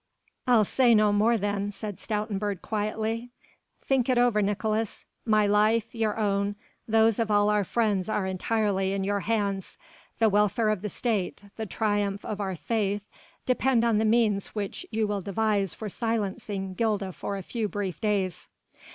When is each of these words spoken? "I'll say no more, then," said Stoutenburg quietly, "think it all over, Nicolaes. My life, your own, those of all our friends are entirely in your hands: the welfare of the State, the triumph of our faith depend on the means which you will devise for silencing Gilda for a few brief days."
"I'll 0.47 0.65
say 0.65 0.95
no 0.95 1.13
more, 1.13 1.37
then," 1.37 1.71
said 1.71 1.99
Stoutenburg 1.99 2.63
quietly, 2.63 3.29
"think 3.85 4.09
it 4.09 4.17
all 4.17 4.29
over, 4.29 4.41
Nicolaes. 4.41 5.05
My 5.27 5.45
life, 5.45 5.93
your 5.93 6.17
own, 6.17 6.55
those 6.87 7.19
of 7.19 7.29
all 7.29 7.51
our 7.51 7.63
friends 7.63 8.09
are 8.09 8.25
entirely 8.25 8.93
in 8.93 9.03
your 9.03 9.19
hands: 9.19 9.77
the 10.17 10.27
welfare 10.27 10.69
of 10.69 10.81
the 10.81 10.89
State, 10.89 11.43
the 11.55 11.67
triumph 11.67 12.25
of 12.25 12.41
our 12.41 12.55
faith 12.55 13.07
depend 13.45 13.83
on 13.83 13.99
the 13.99 14.03
means 14.03 14.55
which 14.55 14.87
you 14.89 15.05
will 15.05 15.21
devise 15.21 15.75
for 15.75 15.87
silencing 15.87 16.73
Gilda 16.73 17.11
for 17.11 17.37
a 17.37 17.43
few 17.43 17.67
brief 17.67 18.01
days." 18.01 18.47